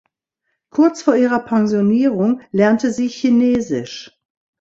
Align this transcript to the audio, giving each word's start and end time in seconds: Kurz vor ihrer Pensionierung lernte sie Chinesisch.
Kurz 0.71 1.03
vor 1.03 1.13
ihrer 1.15 1.37
Pensionierung 1.45 2.41
lernte 2.51 2.91
sie 2.91 3.07
Chinesisch. 3.07 4.19